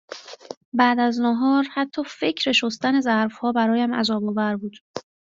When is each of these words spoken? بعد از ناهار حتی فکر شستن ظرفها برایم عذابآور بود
بعد 0.73 0.99
از 0.99 1.19
ناهار 1.21 1.65
حتی 1.73 2.01
فکر 2.07 2.51
شستن 2.51 3.01
ظرفها 3.01 3.51
برایم 3.51 3.93
عذابآور 3.93 4.55
بود 4.57 4.77